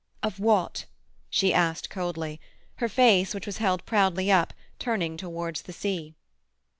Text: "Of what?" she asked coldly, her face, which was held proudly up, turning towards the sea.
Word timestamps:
"Of 0.23 0.39
what?" 0.39 0.85
she 1.29 1.53
asked 1.53 1.91
coldly, 1.91 2.41
her 2.77 2.89
face, 2.89 3.35
which 3.35 3.45
was 3.45 3.59
held 3.59 3.85
proudly 3.85 4.31
up, 4.31 4.51
turning 4.79 5.15
towards 5.15 5.61
the 5.61 5.73
sea. 5.73 6.15